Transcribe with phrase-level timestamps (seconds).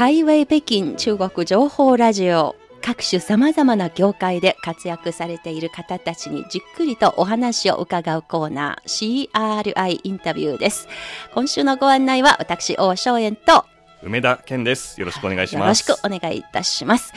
[0.00, 2.56] ハイウェイ北京中国情報ラジオ。
[2.80, 9.28] 各種さまざまな業界で活躍されている方たちにじっくりとお話を伺うコーナー。
[9.30, 10.88] CRI インタビューです。
[11.34, 13.66] 今週のご案内は私王正円と。
[14.02, 14.98] 梅田健です。
[14.98, 16.02] よろしくお願いしよろします。
[16.02, 17.12] くお願いいたします。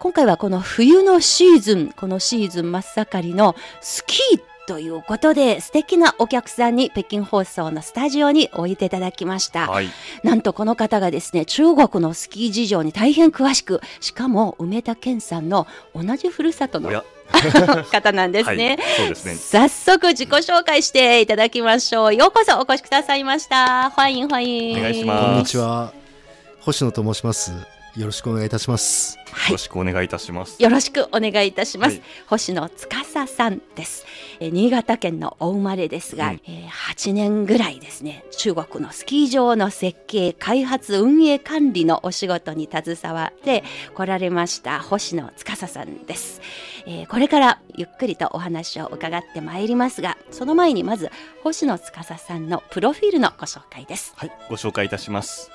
[0.00, 9.88] 今回はこの冬のシーズンこのシーズン真っ盛りのスキーということで素敵なお客さんに北京放送のスタジオにおいていただきました、はい。
[10.22, 16.90] なんとこの方がですね、中国のスキー事情に大変詳しく、しかも梅田健さんの同じふるさとの
[17.90, 19.34] 方なんです はいね。、そうですね。
[19.34, 22.14] 早速自己紹介していただきましょう。
[22.14, 23.90] ようこそお越しくださいました。
[23.90, 24.78] 欢迎欢迎。
[24.78, 25.92] お願いしますこんにちは。
[26.60, 27.52] 星野と申します。
[27.96, 29.16] よろしくお願いいたします。
[29.16, 29.58] よはいろ。
[29.58, 30.62] しくお願いいたします。
[30.62, 31.92] よろしくお願いいたします。
[31.92, 34.04] はい星野司さんです、
[34.40, 36.40] えー新潟県のお生まれですが、うん。
[36.46, 46.40] えー8年ぐらいですね中国のスキー場の設計開発運営管理のお仕事に携わって来られました星野司さんです、
[46.86, 51.10] えーこれからゆっくりとお話を伺ってまいりますがその前にまず
[51.42, 54.12] 星野司さんのプロフィールのご紹介です。
[54.16, 55.50] はい、ご紹介いたします。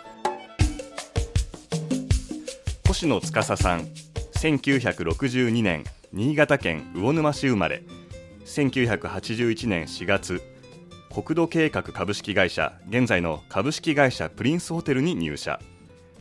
[2.88, 3.88] 星野司さん、
[4.40, 7.84] 1962年新潟県魚沼市生まれ、
[8.46, 10.42] 1981年4月、
[11.14, 15.60] 国土計画株式会社、現在の株式会社プリンスホテルに入社。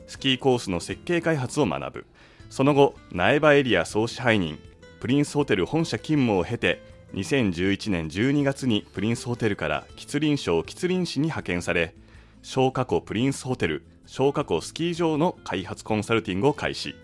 [0.09, 2.07] スキーコースの設計開発を学ぶ。
[2.51, 4.59] その後、苗場エリア総支配人、
[4.99, 6.83] プリンスホテル本社勤務を経て、
[7.15, 11.95] 2011年12月にプリンスホテルから吉林省吉林市に派遣され、
[12.43, 16.97] 小過去プリンスホテル、小過去スキー場の開発コンサルティングを開始。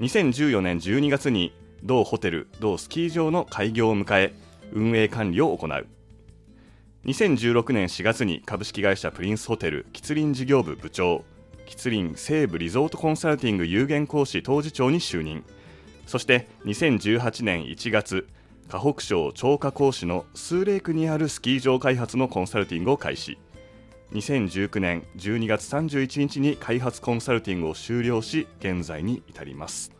[0.00, 4.34] 2014年12月に同ホテル、同スキー場の開業を迎え、
[4.72, 5.86] 運営管理を行う。
[7.04, 11.24] 2016年4月に株式会社プリンスホテル吉林事業部部長、
[11.66, 15.44] 吉林西部リゾートコンサルティング有限講師当次長に就任。
[16.06, 18.28] そして2018年1月、
[18.68, 23.38] 河北省張家口市のスーレークにあるスキー場開発のコンサルティングを開始。
[24.12, 29.92] 2019年12月31日に開発コンサルティングを終了し現在に至ります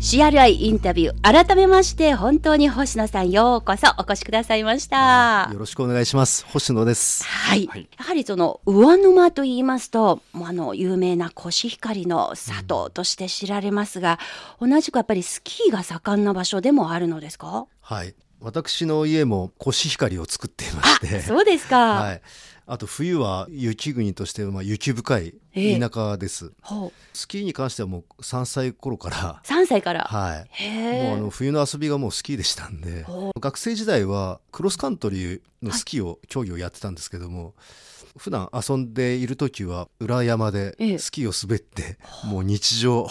[0.00, 6.44] CRI インタビュー改めまして本当に星野さんようこそお越しくださいましたよろしくお願いします。
[6.46, 7.24] 星野です。
[7.24, 14.18] はい、はいやはりその魚沼と言いますともうあの有名なコシヒカリの里として知られますが、
[14.60, 17.66] 同じくやっぱりスキーが盛んな場所でもあるのですか？
[17.80, 18.16] はい。
[18.42, 22.22] 私の家もコシヒカリを作っていまして、そうですか、はい。
[22.66, 25.78] あと冬は雪国としてまあ雪深いええ。
[25.78, 26.52] 田舎です。
[26.62, 26.92] ほう。
[27.12, 31.02] スキーに関してはもう3歳頃から、3歳から、はい。
[31.02, 33.04] もうあの冬の遊びがもうスキーでしたんで。
[33.04, 37.54] ほ学生時代はクロスカントリーのスキーを、競技をやってたんですけども
[38.16, 40.98] 普段遊んでいる時は裏山でええ。
[40.98, 43.08] スキーを滑って、もう日常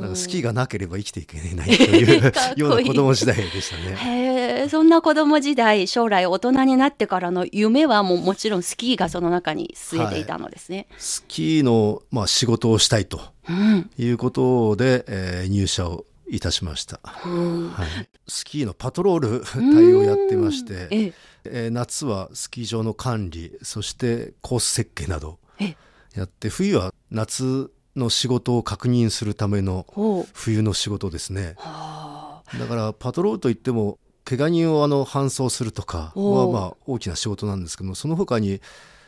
[0.00, 3.96] なんかスキーががなければ生きていけないという ような子供時代でしたね。
[3.96, 13.90] へえそんな子供時代将来大人になってからの夢はもうもちろんスキーがその中に据えていたのですね、スキーの、まあ、仕事をしたいとうん。
[13.98, 17.70] いうことで、えー入社をいたしました、うん。
[17.70, 17.86] はい、
[18.26, 19.40] スキーのパトロール
[19.74, 21.12] 隊をやってまして、
[21.52, 25.76] えええー夏はスキー場の管理そしてコース設計などえ
[26.14, 29.86] やって冬は夏の仕事を確認するための
[30.32, 31.54] 冬の仕事ですね。
[31.58, 32.58] はあ。
[32.58, 38.60] だからパトロールといっても怪我人をあの搬送するとかはまあ大きな仕事なんですけどもその他に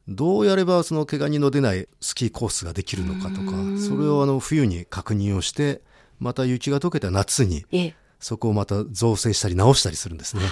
[0.09, 3.79] どうやればその怪我人の出ないスキーコースができるのかとかうん。
[3.81, 5.83] それをあの冬に確認をして
[6.19, 7.95] また雪が溶けた夏にええ。
[8.19, 10.43] そこをまた造成したり直したりするんですね。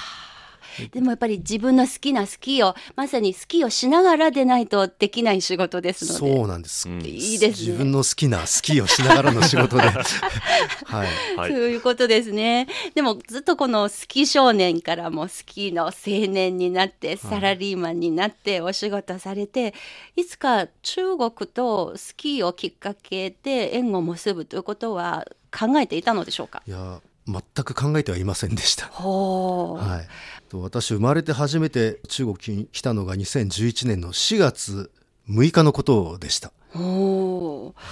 [0.92, 6.34] でもやっぱり自分の好きなスキーをまさにスキーをしながらでないとできない仕事ですので。
[6.34, 7.00] そうなんです、うん。
[7.02, 7.68] いいですね。
[7.68, 11.50] 自分の好きなスキーをしながらの仕事で、 はい、はい。
[11.50, 12.68] そういうことですね。
[12.94, 15.92] でもずっとこのスキー少年からもスキーの青
[16.30, 19.74] 年になってサラリーマンになってお仕事されて、
[20.16, 25.26] いつか中国とスキーをきっかけで縁を結ぶということは
[25.56, 26.62] 考えていたのでしょうか？
[26.66, 28.86] いや全く考えてはいませんでした。
[28.86, 34.90] はい、と私生まれて初めて中国に来たのが2011年の4月
[35.28, 36.52] 6日のことでした。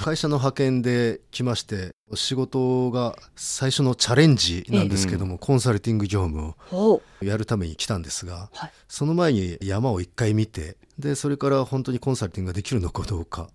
[0.05, 8.73] 会社の派遣で来まして仕事が最初のチャレンジなんですけども、コンサルティング業務をほやるために来たんですがはい。
[8.89, 13.49] その前に山を一回見てでそれから本当にコンサルティングができるのかどうか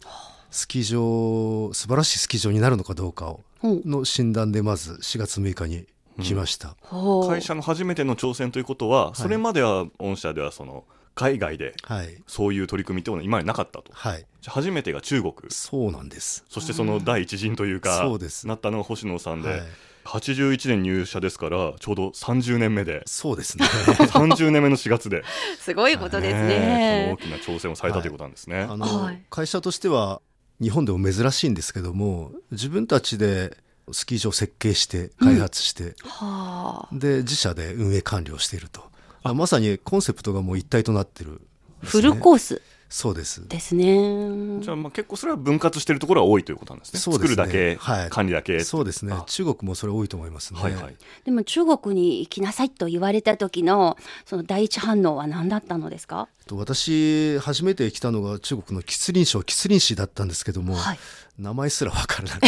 [0.50, 5.86] スキー場素晴らしいスキー場になるのかどうかをの診断でまず4月6日に
[6.22, 7.28] 来ました、ほう。
[7.28, 10.86] 会社の初めての挑戦ということは、それまでは御社ではその
[11.16, 12.22] 海外ではい。
[12.28, 13.92] そういう取り組みっていうのは今までなかったと。
[13.92, 14.26] はい。
[14.42, 15.34] じゃあ初めてが中国。
[15.50, 16.46] そうなんです。
[16.50, 18.48] そしてその第一陣というかそうです。
[18.48, 19.62] なったのが星野さんで、はい。
[20.04, 23.04] 81年入社ですからちょうど30年目で。
[23.06, 23.66] そうですね。
[24.10, 25.24] 30年目の4月で、
[25.60, 26.48] すごいことですね。
[26.48, 27.18] ね。
[27.20, 28.62] この大きな挑戦をされたということなんですね。
[28.62, 29.22] あの、はい。
[29.30, 30.22] 会社としては
[30.62, 33.58] 日本でも珍しいんですけども自分たちで
[33.92, 38.84] スキー場を設計して開発して、はあ、で自社で運営管理をしていると。
[39.24, 39.34] あ。
[39.34, 41.42] まさにコンセプトがもう一体となってるんで
[41.88, 42.62] すフね、ルコース
[42.94, 44.60] そうですですね。
[44.60, 47.00] じゃあまあ結構それは分割しているところは多いということなんですね。
[47.00, 48.60] そうですね作るだけ、はい管理だけ。
[48.66, 50.96] そうですねあ中国もそれ多いと思いますね、はいはい。
[51.24, 56.28] でも中国に行きなさいと言われた時のその第一反応は何だったのですか？
[56.48, 61.00] と私初めて来たのが中国の吉林省吉林市だったんですけども、はい。
[61.40, 62.42] 名前すら分からなく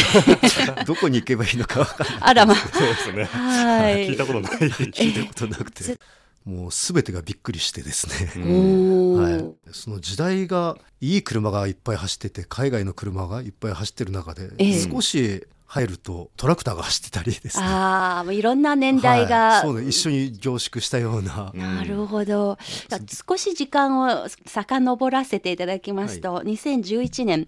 [0.75, 2.55] て どこに行けばいいのか分からないあらま。
[2.55, 3.23] そうですね。
[3.23, 4.09] はい。
[4.11, 4.51] 聞いたことない。
[4.51, 5.97] 聞いたことなくて
[6.45, 8.07] もう全てがびっくりしてです
[8.37, 9.33] ね、おはい。
[9.33, 14.79] ー、その時代がいい車がいっぱい走ってて海外の車がいっぱい走ってる中で、ええ。
[14.81, 19.45] 少し入るとトラクターが走ってたりですねああ、もういろんな年代が。
[19.45, 22.57] はいそうね一緒に凝縮したような、なるほど。
[22.89, 27.47] じゃあ少し時間を遡らせていただきますと、2011年、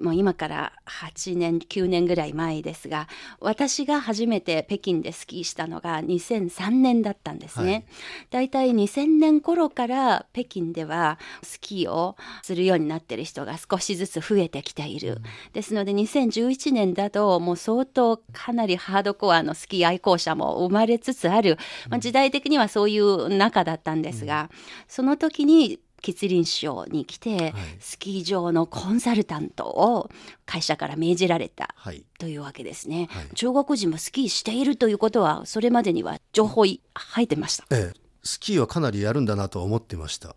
[0.00, 3.08] もう今から8年、9年ぐらい前ですが、
[3.40, 7.86] 私が初めて北京でスキーしたのが2003年だったんですね。
[8.30, 15.20] だいたい2000年頃から北京ではスキーをするようになっている人が少しずつ増えてきている。
[15.52, 21.58] ですので2011年だともう相当かなりハードコアのスキー愛好者も生まれつつある、
[21.90, 24.50] まあ、時代的にはそういう中だったんですが、
[24.88, 30.10] その時に吉林省に来て、スキー場のコンサルタントを
[30.46, 32.04] 会社から命じられたはい。
[32.18, 33.26] というわけですね、はい。
[33.34, 37.64] 中国人もスキーしているということはそれまでには情報い入ってました。
[37.70, 40.36] ええ、スキーはかなりやるんだなとは思ってました。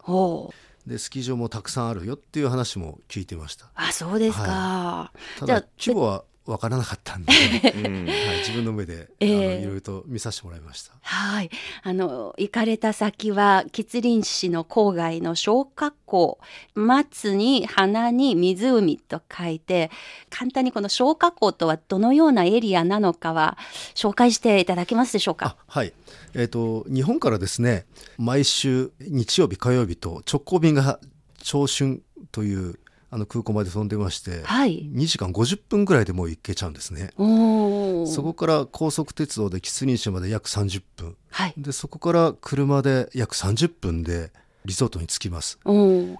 [0.87, 3.69] でスキー場もたくさんあるよっていう話も聞いてました。
[3.75, 7.31] あそうですか、ただじゃあ規模は分からなかったんで、
[7.75, 11.51] うんはい、自分の目で、ええあのいろいろと見させてもらいましたはい。
[11.83, 16.39] あの、行かれた先は、吉林市の郊外の小学校。
[16.73, 19.91] 松に花に湖と書いて、
[20.29, 23.57] 簡単にこの小学校とはどのようなエリアなのかは、
[23.95, 25.55] 紹介していただけますでしょうか？
[25.67, 25.79] あ。
[25.79, 25.93] はい
[26.33, 27.85] えっ、と日本からですね
[28.17, 30.99] 毎週日曜日火曜日と直行便が
[31.43, 32.01] 長春
[32.31, 32.79] という
[33.13, 34.89] あの空港まで飛んでまして、はい。
[34.89, 41.53] 2時間50分ぐらいでもう行けちゃうんですねそこから高速鉄道で吉林市まで約30分はい。
[41.57, 44.31] でそこから車で約30分で
[44.63, 45.59] リゾートに着きます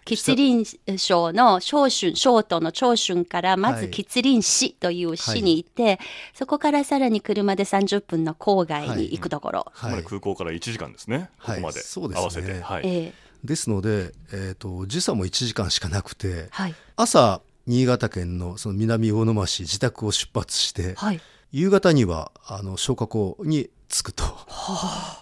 [0.04, 6.00] 吉林省の小春、小都の長春から、まずはい吉林市という市に行って、
[6.34, 9.72] そこからさらに車で30分の郊外に行くところ。
[9.76, 11.30] つまり空港から1時間ですね。
[11.40, 12.62] こはいこまでそうですね合わせて。
[12.62, 12.82] はい。
[12.84, 16.76] ええですので、えー、と時差も1時間しかなくてはい。
[16.96, 21.22] 朝新潟県のその南魚沼市自宅を出発して、はい。
[21.52, 24.24] 夕方にはあの消火口に着くと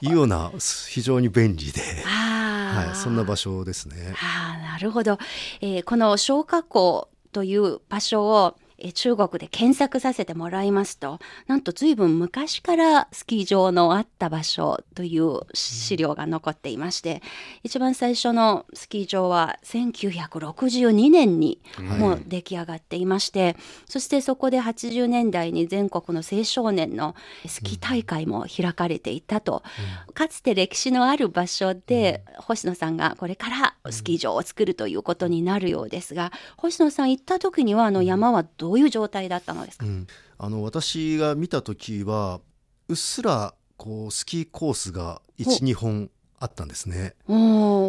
[0.02, 0.52] いうような
[0.88, 4.14] 非常に便利で、はい、そんな場所ですね。
[4.16, 5.18] ああ、なるほど。
[5.62, 17.22] えーこの小学校という場所を、えー中国で検索させてもらいますと、なんと随分昔からスキー場のあった場所という資料が残っていまして、
[17.64, 21.62] 一番最初のスキー場は1962年に
[21.98, 23.56] もう出来上がっていまして、
[23.86, 27.16] そしてそこで80年代に全国の青少年の
[27.48, 29.64] スキー大会も開かれていたと、
[30.14, 40.08] かつて歴史のある場所で、星野さんがこれからスキー場を作るということになるようですが、星野さん行った時にはあの山はどういう状態だったのですか、うん、
[40.38, 42.40] あの私が見た時は
[42.88, 46.10] うっすらこうスキーコースが12本
[46.40, 47.16] あったんですね。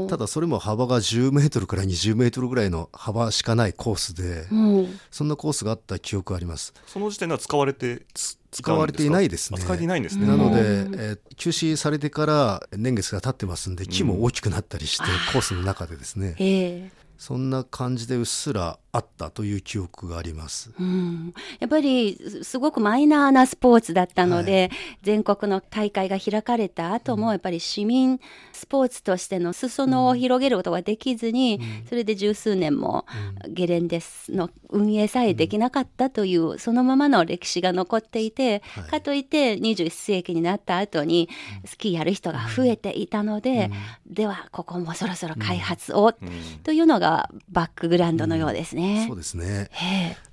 [0.09, 4.99] ただそれも幅が10メートルから20メートルぐらいの幅しかないコースで、うん。
[5.11, 6.75] そんなコースがあった記憶があります。
[6.87, 9.59] その時点では使われて、つ使われていないですね。
[9.61, 10.27] あ使われていないんですね。
[10.27, 10.95] なので、うん。
[10.95, 16.35] えー休止されてから年月が経ってますんで木も大きくなったりして、コースの中でですね。
[16.39, 16.91] ええ。
[17.17, 20.73] そんな感じでうっすらあったという記憶があります。
[20.79, 24.71] うん、やっぱりすすごくマイナーなスポーツだったので、
[25.03, 28.19] 全国の大会が開かれた後もやっぱり市民
[28.53, 33.07] スポーツとしての裾野を広げることができずに、それで十数年も
[33.49, 38.91] ゲレンデスの運営さえできなかったという、そのままの歴史が残っていて、はい。
[38.91, 41.29] かといって21世紀になった後に
[41.65, 43.71] スキーやる人が増えていたので、
[44.07, 46.31] ではここもそろそろ開発を、うん。
[46.65, 48.80] というのがバックグラウンドのようですね。
[49.07, 49.71] そうですね。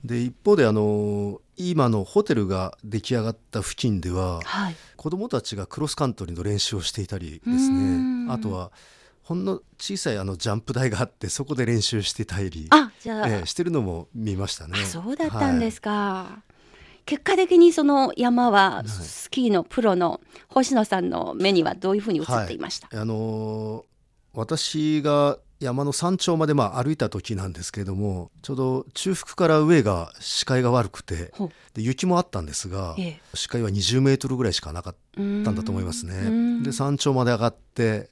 [0.04, 4.76] で一方であの今のホテルが出来上がった付近でははい。
[4.96, 8.28] 子どもたちがクロスカントリーの練習をしていたりですね。
[8.30, 8.72] あとは
[9.24, 14.80] ほんの小さいあのジャンプ台があってそこで練習してたり、あじゃあ、ええしてるのも見ましたね。
[14.82, 16.44] あそうだったんですか、
[17.06, 18.88] 結果的にその山ははい。
[18.90, 23.84] スキーのプロの星野さんの目にはどういうふうに映っていました、あのー
[24.34, 31.32] 私が山の山頂までまあ歩いた時なんですけれどもちょうど中腹から上が視界が悪くて
[31.74, 33.20] で雪もあったんですが、ええ。
[33.34, 36.30] 視界は20メートルぐらいしかなかったんだと思いますうね。
[36.30, 36.64] ん。
[36.64, 38.10] で山頂まで上がって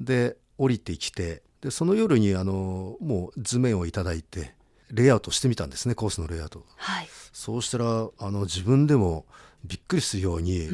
[0.00, 4.54] で降りてきてでその夜にあのもう図面をいただいて
[4.90, 6.64] レイアウトしてみたんですねコースのレイアウト。
[6.76, 7.08] はい。
[7.32, 7.84] そうしたら
[8.18, 9.24] あの自分でも
[9.64, 10.68] びっくりするように、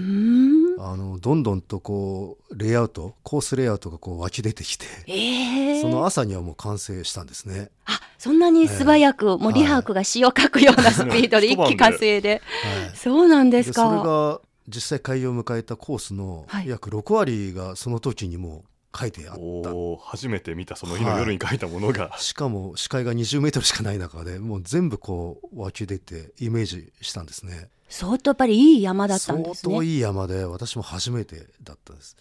[0.86, 7.70] あのどんどんとこうレイアウトコースレイアウトがこう湧き出てきて、ええその朝にはもう完成したんですね。
[7.86, 11.52] あそんなに素早く、もうリハークが詩を書くようなスピードではい。
[11.52, 16.68] 一気完成で、はい、そうなんですそれかが実際開業を迎えたコースのはい。
[16.68, 19.70] 約6割がその時にもう書いてあった。
[20.06, 27.68] 初めて見たその日の夜に書いたものが、 しかも視界が20メートルしかない中でもう全部こう湧き出てイメージしたんですね。
[27.88, 32.16] 相当やっぱりいい山だったんですね相当いい山で私も初めてだったんです。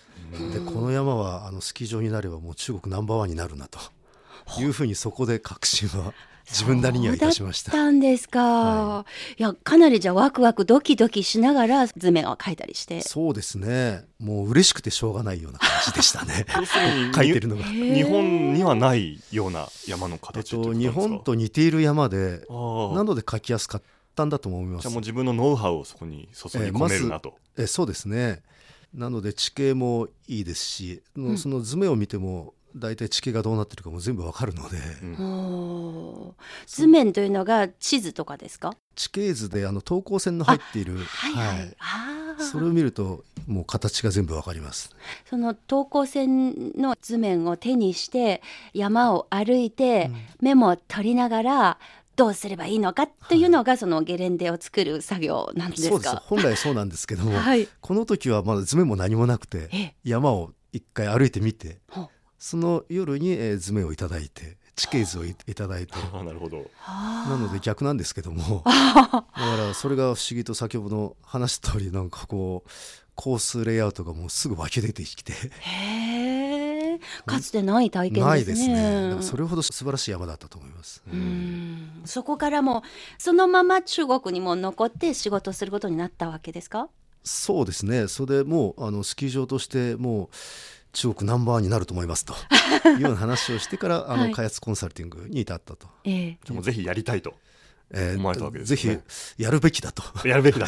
[0.54, 3.80] でこの山はあのスキー場になればもう中国ナンバーワンになるなと
[4.60, 6.14] いうふうにそこで確信は
[6.50, 7.72] 自分なりにはいたしました。
[7.72, 9.06] そうだったんですか、、は
[9.38, 9.42] い。
[9.42, 13.02] やかなりじゃあワクワクドキドキしながら図面を描いたりして。
[13.02, 14.06] そうですね。
[14.20, 16.46] もう嬉しくてしょうがないような感じでしたね。
[16.56, 17.64] 要するに書いてるのが。
[17.64, 23.82] へ日本にはないような山のえっ形ってこと日本と似ている山でなので書きやすかっ
[24.16, 24.84] たんだと思います。
[24.84, 28.42] じゃあもう自分のノウハウをそこに注ぎ込めるなと、えそうですね。
[28.94, 31.38] なので地形もいいですし、ん。
[31.38, 38.74] その図面を見ても大体地形がどうなってるかも全部わかるので、うん図面というのが地図とかですか？
[38.96, 40.98] 地形図であの等高線の入っている。
[40.98, 44.90] はいはい、ああそれを見るともう形が全部わかります。
[45.30, 48.42] その等高線の図面を手にして
[48.74, 50.10] 山を歩いて
[50.42, 51.80] メモを取りながら
[52.16, 56.14] どうすればいいのかというのがそのゲレンデを作る作業なんですそうです。
[56.14, 56.24] か。
[56.26, 57.68] 本来そうなんですけども、 はい。
[57.82, 59.96] この時はまだ図面も何もなくてええ。
[60.04, 61.80] 山を一回歩いてみて
[62.46, 65.94] その夜にえー図面をいただいて地形図をいいただいて。
[66.12, 66.70] なるほど。
[66.86, 68.64] なので逆なんですけども。
[68.68, 72.70] だからそれが不思議と先ほどの話した通りなんかこう
[73.16, 75.32] コースレイアウトがもうすぐ湧き出てきて。
[75.60, 77.00] へえ。
[77.26, 78.30] かつてない体験ですね。
[78.30, 79.18] ないですね。
[79.22, 81.02] それほど素晴らしい山だったと思います。
[81.10, 82.02] うん。
[82.04, 82.84] そこからも
[83.18, 86.90] そのまま中国にも残って仕事することになったわけですか？
[87.24, 88.10] そうですね。
[88.10, 90.30] それでもうあのスキー場としてもう
[90.94, 92.34] 中国ナンバーワンになると思いますと。
[92.90, 94.32] いうような話をしてからあの、はい。
[94.32, 96.38] 開発コンサルティングに至ったと、ええ。
[96.44, 97.34] じゃあもうぜひやりたいと
[97.92, 98.98] えー思われたわけですぜひ
[99.38, 100.04] やるべきだと。
[100.28, 100.68] やるべきだ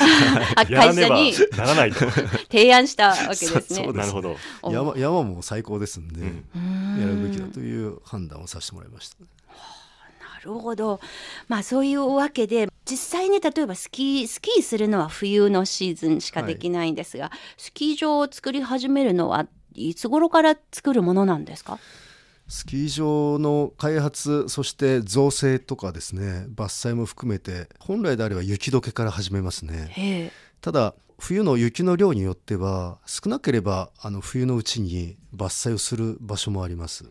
[0.56, 2.06] あ やらねば会社にならないと。
[2.52, 3.62] 提案したわけですね。
[3.86, 3.94] そうです。
[3.94, 4.38] なるほど。
[4.62, 6.46] お山山も最高ですんで、うん。
[6.56, 9.18] うんやるべきだという判断をさせてもらいました。
[9.20, 11.00] なるほど。
[11.48, 21.80] まあそういうわけで実際に例えばスキースキーするのは冬のシーズンしかできないんですが、スキー場を作り始めるのはいつ頃から作るものなんですか？
[22.48, 30.32] スキー場の開発そして造成とかですね伐採も含めて本来であれば雪解けから始めますね。
[30.62, 37.06] ただ冬の雪の量によっては少なければあの冬のうちに伐採をする場所もあります。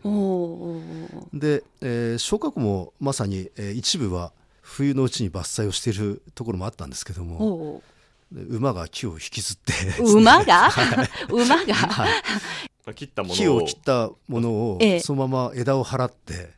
[1.33, 4.31] で、えー小学校もまさに、えー一部は
[4.61, 7.81] 冬のうちに伐採をしているところもあったんですけども
[8.31, 9.73] 馬が木を引きずって。
[10.01, 10.13] お。
[10.17, 10.69] 馬が？
[11.29, 11.75] 馬が？
[12.93, 13.57] 切ったも木のを。
[13.57, 14.99] を切ったものをええ。
[14.99, 16.55] そのまま枝を払って。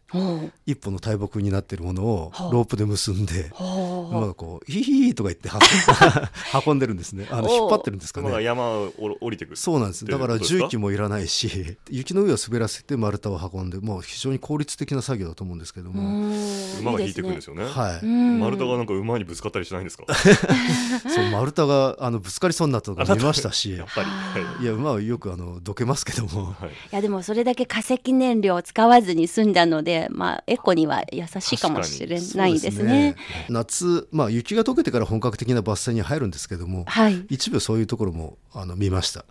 [0.65, 5.59] 一本の大木になっているものをはあロープで結んでお馬がこうヒヒヒとか言って運
[6.71, 7.27] 運んでるんですね。
[7.31, 8.27] あの引っ張ってるんですかね。
[8.27, 9.55] 馬が山を降りてくる。
[9.57, 10.05] そうなんです。
[10.05, 16.31] だから重機もいらないし雪の上を滑らせて丸太を運んでもう非常に効率的な作業だと思うんですけども、
[16.79, 17.65] 馬が引いてくるんですよね。
[17.65, 18.39] はい、うん。
[18.39, 20.05] 丸太がなんか馬にぶつかったりしないんですか？
[20.13, 23.71] そう丸太があのぶつかりそうになったとか見ましたし。
[23.77, 24.07] やっぱり。
[24.07, 24.65] はい。
[24.65, 26.55] や馬はよくあのどけますけども。
[26.59, 26.69] はい。
[26.69, 33.15] いやでもそれだけ化石燃料を使わずに済んだので、まあ、エコには優しいかもしれないですね。
[33.49, 37.25] 夏、まあ、雪が溶けてから本格的な伐採に入るんですけどもはい。
[37.29, 39.19] 一部そういうところもあの見ました。
[39.19, 39.27] はい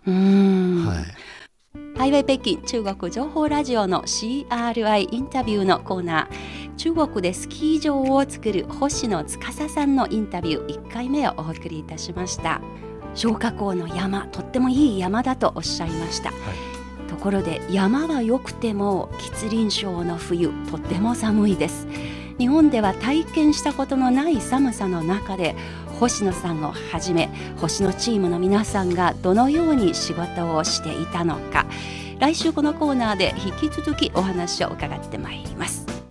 [1.95, 6.75] ハイウェイ北京中国情報ラジオの CRI インタビューのコーナー。
[6.75, 12.61] 中国でスキー場を作る星野司さんのインタビュー1回目をお送りいたしました。
[13.17, 16.31] 消火口の山とってもいい山だとおっしゃいました、
[17.09, 21.87] ところで山は良くても吉林省の冬とっても寒いです
[22.37, 25.55] 日本では体験したことのない寒さの中で
[25.99, 31.65] 星野さんをはじめ星野チームの皆さんがどのように仕事をしていたのか
[32.19, 35.86] 来週このコーナーで引き続きお話を伺ってまいります。